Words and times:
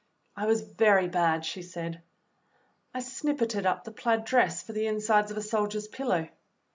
"I 0.35 0.47
was 0.47 0.61
very 0.61 1.07
bad," 1.07 1.45
she 1.45 1.61
said. 1.61 2.01
"I 2.91 3.01
snippited 3.01 3.67
up 3.67 3.83
the 3.83 3.91
plaid 3.91 4.25
dress 4.25 4.63
for 4.63 4.73
the 4.73 4.87
insides 4.87 5.29
of 5.29 5.37
a 5.37 5.43
soldier's 5.43 5.87
pillow." 5.87 6.27